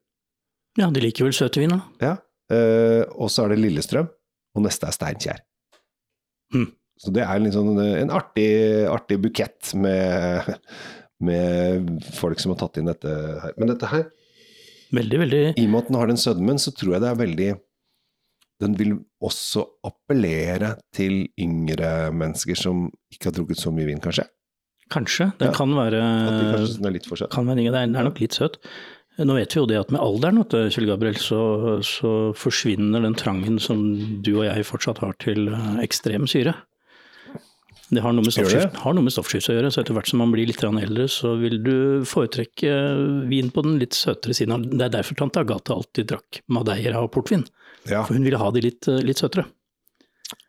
Ja, 0.76 0.90
de 0.92 1.00
liker 1.00 1.24
vel 1.24 1.32
søtvin, 1.36 1.72
da. 1.72 1.78
Ja. 2.04 2.10
Eh, 2.52 3.00
og 3.16 3.30
så 3.32 3.46
er 3.46 3.54
det 3.54 3.62
Lillestrøm, 3.62 4.10
og 4.58 4.66
neste 4.66 4.90
er 4.90 4.96
Steinkjer. 4.98 5.40
Mm. 6.52 6.66
Så 7.00 7.14
det 7.16 7.24
er 7.24 7.40
liksom 7.40 7.72
en, 7.72 7.80
en 8.04 8.12
artig, 8.12 8.50
artig 8.92 9.16
bukett 9.24 9.72
med, 9.80 10.52
med 11.24 11.88
folk 12.20 12.42
som 12.44 12.52
har 12.52 12.60
tatt 12.66 12.76
inn 12.82 12.92
dette 12.92 13.08
her. 13.40 13.56
Men 13.56 13.72
dette 13.72 13.88
her, 13.88 14.04
Veldig, 14.94 15.18
veldig 15.24 15.38
i 15.58 15.62
og 15.64 15.70
med 15.72 15.80
at 15.80 15.88
den 15.88 15.96
har 15.98 16.10
den 16.12 16.20
sødmen, 16.20 16.60
så 16.60 16.70
tror 16.76 16.92
jeg 16.94 17.02
det 17.02 17.08
er 17.08 17.16
veldig 17.18 17.46
Den 18.62 18.76
vil 18.78 18.92
også 19.24 19.64
appellere 19.84 20.76
til 20.94 21.24
yngre 21.40 22.10
mennesker 22.14 22.54
som 22.58 22.86
ikke 23.12 23.30
har 23.30 23.36
drukket 23.38 23.58
så 23.60 23.72
mye 23.74 23.88
vin, 23.88 24.00
kanskje. 24.00 24.26
Kanskje. 24.92 25.30
Den 25.40 25.48
Ja. 25.50 25.54
kan 25.56 25.72
være 25.74 26.00
de 26.00 26.44
kanskje 26.52 26.86
er 26.86 26.92
litt 26.94 27.06
for 27.08 27.16
søt. 27.16 27.30
kan 27.30 27.46
være, 27.48 27.56
det 27.56 27.74
er, 27.74 27.88
er 27.88 28.04
nok 28.04 28.20
litt 28.20 28.36
søt. 28.36 28.58
Nå 29.18 29.34
vet 29.38 29.54
vi 29.54 29.60
jo 29.60 29.66
det 29.70 29.76
at 29.78 29.90
med 29.94 30.00
alderen, 30.02 30.40
Kjell 30.74 30.86
Gabriel, 30.90 31.14
så, 31.22 31.80
så 31.86 32.34
forsvinner 32.34 33.02
den 33.02 33.14
trangen 33.14 33.60
som 33.62 33.80
du 34.22 34.32
og 34.40 34.44
jeg 34.48 34.64
fortsatt 34.66 34.98
har 34.98 35.14
til 35.22 35.48
eh, 35.54 35.76
ekstrem 35.84 36.26
syre. 36.26 36.54
Det 37.94 38.02
har 38.04 38.12
noe 38.12 38.24
med 38.24 38.32
stoffskifte, 39.14 39.52
å 39.52 39.56
gjøre, 39.58 39.70
så 39.72 39.78
etter 39.82 39.94
hvert 39.96 40.10
som 40.10 40.18
man 40.22 40.32
blir 40.34 40.46
litt 40.48 40.62
eldre, 40.64 41.04
så 41.10 41.28
vil 41.40 41.56
du 41.64 41.76
foretrekke 42.08 42.70
vin 43.30 43.50
på 43.54 43.60
den 43.66 43.78
litt 43.82 43.94
søtere 43.96 44.34
siden. 44.36 44.68
Det 44.74 44.84
er 44.88 44.94
derfor 44.98 45.14
tante 45.18 45.42
Agathe 45.44 45.74
alltid 45.74 46.04
drakk 46.12 46.30
madeira 46.48 46.98
og 47.04 47.10
portvin, 47.14 47.44
Ja. 47.88 48.04
for 48.04 48.14
hun 48.14 48.24
ville 48.24 48.38
ha 48.40 48.50
de 48.50 48.60
litt, 48.60 48.88
eh, 48.88 49.02
litt 49.04 49.18
søtere. 49.18 49.44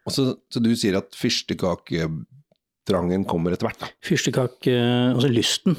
Så, 0.10 0.36
så 0.50 0.60
du 0.62 0.72
sier 0.76 0.96
at 0.98 1.12
fyrstekaketrangen 1.18 3.26
kommer 3.28 3.52
etter 3.54 3.68
hvert, 3.70 3.80
da? 3.82 3.88
Fyrstekake, 4.06 4.74
altså 5.16 5.30
lysten 5.32 5.76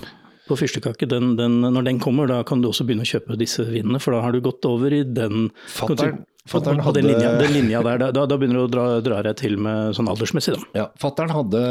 på 0.46 0.54
fyrstekake, 0.58 1.08
den, 1.10 1.34
den, 1.38 1.60
når 1.60 1.84
den 1.88 1.98
kommer, 2.02 2.28
da 2.30 2.42
kan 2.46 2.60
du 2.62 2.68
også 2.70 2.86
begynne 2.86 3.06
å 3.06 3.10
kjøpe 3.10 3.38
disse 3.38 3.64
vinene, 3.66 3.98
for 4.02 4.14
da 4.14 4.20
har 4.22 4.32
du 4.34 4.40
gått 4.44 4.64
over 4.68 4.94
i 4.94 5.02
den 5.02 5.48
Fatteren, 5.66 6.20
På, 6.22 6.26
fatteren 6.50 6.80
hadde... 6.84 7.02
den, 7.02 7.10
linja, 7.10 7.32
den 7.40 7.52
linja 7.54 7.82
der, 7.86 8.04
da, 8.14 8.24
da 8.28 8.38
begynner 8.38 8.62
du 8.62 8.64
å 8.66 8.70
dra, 8.70 8.84
dra 9.04 9.20
deg 9.26 9.38
til 9.40 9.56
med 9.62 9.96
sånn 9.98 10.10
aldersmessig, 10.12 10.56
da. 10.56 10.70
Ja, 10.78 10.86
fatteren 11.00 11.34
hadde 11.34 11.62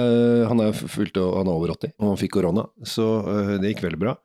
Han 0.50 0.63
er 0.63 0.75
fylt 0.75 1.17
han 1.17 1.48
er 1.48 1.53
over 1.53 1.75
80, 1.75 1.96
og 2.00 2.12
han 2.12 2.22
fikk 2.22 2.36
korona, 2.38 2.67
så 2.88 3.08
øh, 3.24 3.53
det 3.62 3.74
gikk 3.74 3.86
veldig 3.88 4.01
bra. 4.01 4.15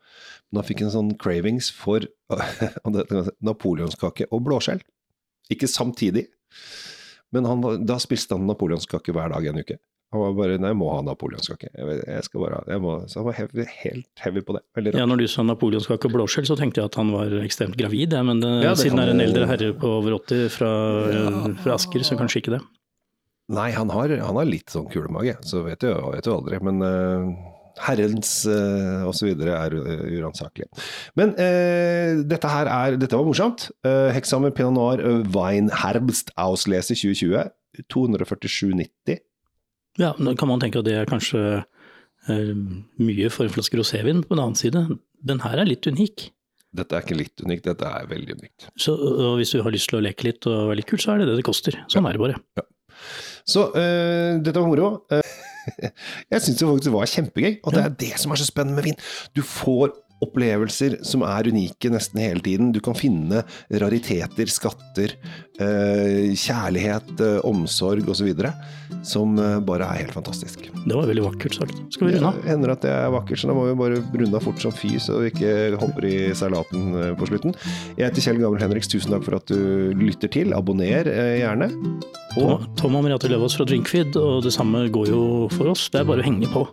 Men 0.50 0.62
han 0.62 0.66
fikk 0.66 0.82
en 0.84 0.94
sånn 0.94 1.12
cravings 1.20 1.70
for 1.74 2.06
napoleonskake 3.50 4.26
og 4.34 4.42
blåskjell. 4.48 4.82
Ikke 5.50 5.70
samtidig, 5.70 6.26
men 7.34 7.46
han, 7.46 7.62
da 7.86 7.98
spiste 8.02 8.34
han 8.34 8.48
napoleonskake 8.50 9.14
hver 9.14 9.30
dag 9.34 9.46
en 9.46 9.62
uke. 9.62 9.78
Han 10.10 10.22
var 10.24 10.32
bare 10.34 10.56
Nei, 10.58 10.72
jeg 10.72 10.78
må 10.80 10.88
ha 10.90 11.02
napoleonskake. 11.06 11.68
Jeg, 11.70 12.00
jeg 12.02 12.26
skal 12.26 12.42
bare 12.42 12.64
jeg 12.66 12.82
må, 12.82 12.96
Så 13.10 13.20
han 13.20 13.28
var 13.28 13.36
heavy, 13.38 13.66
helt 13.84 14.24
heavy 14.24 14.42
på 14.46 14.56
det. 14.56 14.64
Veldig 14.74 14.94
Ja, 14.98 15.06
når 15.06 15.22
du 15.22 15.28
sa 15.30 15.44
napoleonskake 15.46 16.10
og 16.10 16.16
blåskjell, 16.16 16.48
så 16.50 16.56
tenkte 16.58 16.82
jeg 16.82 16.90
at 16.90 16.98
han 16.98 17.12
var 17.14 17.36
ekstremt 17.44 17.78
gravid, 17.78 18.16
ja, 18.18 18.24
men 18.26 18.42
det, 18.42 18.50
Ja, 18.64 18.74
det 18.74 18.82
siden 18.82 18.98
det 18.98 19.06
er 19.06 19.14
en 19.14 19.22
eldre 19.22 19.46
herre 19.50 19.70
på 19.78 19.92
over 20.00 20.18
80 20.18 20.50
fra, 20.56 20.72
fra 21.62 21.76
Asker, 21.78 22.02
så 22.06 22.18
kanskje 22.18 22.42
ikke 22.42 22.56
det. 22.56 22.60
Nei, 23.54 23.70
han 23.74 23.90
har, 23.90 24.12
han 24.22 24.36
har 24.38 24.50
litt 24.50 24.70
sånn 24.70 24.90
kulemage, 24.90 25.36
så 25.46 25.62
vet 25.66 25.82
du, 25.82 25.90
vet 26.14 26.26
du 26.26 26.32
aldri. 26.34 26.58
Men 26.66 26.82
uh, 26.82 27.30
herrens 27.86 28.34
uh, 28.50 29.08
videre 29.26 29.56
er 29.56 29.78
uh, 29.78 30.04
uransakelig. 30.18 30.68
Men 31.18 31.34
uh, 31.38 32.20
dette 32.30 32.50
her 32.50 32.70
er, 32.70 32.98
dette 32.98 33.18
var 33.18 33.26
morsomt. 33.26 33.70
Uh, 33.86 34.10
Hexamer 34.14 34.54
Pinot 34.54 34.74
Noir 34.74 35.02
Weinherbst 35.34 36.34
Wein 36.34 36.46
Auslese 36.50 36.98
2020. 36.98 37.50
247,90. 37.90 39.20
Ja, 39.98 40.12
nå 40.22 40.36
kan 40.38 40.50
man 40.50 40.60
tenke 40.62 40.80
at 40.80 40.86
det 40.86 40.94
er 41.00 41.08
kanskje 41.10 41.40
eh, 42.30 42.52
mye 43.00 43.30
for 43.32 43.46
en 43.46 43.54
flaske 43.54 43.80
rosévin. 43.80 44.22
På 44.26 44.36
den 44.36 44.44
annen 44.44 44.58
side, 44.58 44.84
den 45.26 45.42
her 45.42 45.62
er 45.62 45.68
litt 45.68 45.88
unik. 45.88 46.30
Dette 46.76 46.94
er 46.94 47.02
ikke 47.02 47.18
litt 47.18 47.42
unikt, 47.42 47.66
dette 47.66 47.86
er 47.86 48.06
veldig 48.10 48.36
unikt. 48.38 48.68
Så 48.78 48.94
hvis 49.40 49.56
du 49.56 49.62
har 49.64 49.74
lyst 49.74 49.90
til 49.90 49.98
å 49.98 50.04
leke 50.04 50.28
litt 50.28 50.46
og 50.46 50.68
være 50.70 50.78
litt 50.78 50.90
kul, 50.90 51.00
så 51.02 51.14
er 51.14 51.22
det 51.22 51.32
det 51.32 51.40
det 51.40 51.46
koster. 51.48 51.80
Sånn 51.90 52.06
er 52.06 52.14
det 52.14 52.22
bare. 52.22 52.68
Så 53.48 53.66
øh, 53.72 54.38
dette 54.44 54.60
var 54.60 54.68
moro. 54.68 54.92
Eh, 55.10 55.32
jeg 56.30 56.44
syns 56.44 56.60
det 56.60 56.68
faktisk 56.68 56.94
var 56.94 57.10
kjempegøy, 57.10 57.56
og 57.64 57.74
det 57.74 57.82
er 57.82 57.96
det 58.04 58.12
som 58.22 58.30
er 58.30 58.40
så 58.40 58.46
spennende 58.46 58.78
med 58.78 58.86
vin. 58.90 59.00
Du 59.34 59.42
får 59.42 59.96
opplevelser 60.24 60.98
som 61.06 61.24
er 61.26 61.48
unike 61.50 61.90
nesten 61.92 62.20
hele 62.22 62.42
tiden. 62.44 62.72
Du 62.74 62.80
kan 62.84 62.96
finne 62.98 63.42
rariteter, 63.82 64.50
skatter, 64.50 65.14
eh, 65.60 66.32
kjærlighet, 66.36 67.12
eh, 67.20 67.40
omsorg 67.48 68.08
osv. 68.08 68.30
som 69.02 69.38
eh, 69.38 69.58
bare 69.64 69.86
er 69.86 70.02
helt 70.04 70.14
fantastisk. 70.14 70.68
Det 70.86 70.94
var 70.96 71.08
veldig 71.08 71.24
vakkert 71.24 71.56
sagt. 71.56 71.82
Skal 71.94 72.08
vi 72.08 72.14
runde 72.14 72.32
av? 72.32 72.40
Hender 72.44 72.74
at 72.74 72.84
det 72.84 72.92
er 72.92 73.10
vakkert, 73.14 73.40
så 73.40 73.50
da 73.50 73.56
må 73.56 73.66
vi 73.68 73.78
bare 73.78 74.00
runde 74.04 74.36
av 74.36 74.44
fort 74.44 74.60
som 74.60 74.72
fy, 74.72 74.96
så 75.00 75.20
vi 75.22 75.30
ikke 75.32 75.80
hopper 75.80 76.08
i 76.08 76.16
salaten 76.36 77.16
på 77.16 77.30
slutten. 77.30 77.56
Jeg 77.96 78.10
heter 78.10 78.28
Kjell 78.28 78.40
Gabriel 78.42 78.66
Henriks, 78.66 78.90
tusen 78.90 79.14
takk 79.14 79.26
for 79.26 79.40
at 79.40 79.50
du 79.50 79.94
lytter 79.98 80.32
til. 80.32 80.54
Abonner 80.56 81.08
gjerne. 81.08 81.70
Og 82.38 82.60
Tom, 82.60 82.66
Tom 82.78 82.98
og 83.00 83.06
Merete 83.06 83.30
Løvaas 83.30 83.56
fra 83.58 83.68
Drinkfeed, 83.68 84.18
og 84.20 84.44
det 84.46 84.54
samme 84.54 84.86
går 84.92 85.14
jo 85.14 85.22
for 85.54 85.72
oss. 85.72 85.88
Det 85.90 86.02
er 86.02 86.10
bare 86.12 86.22
å 86.22 86.28
henge 86.28 86.50
på. 86.52 86.66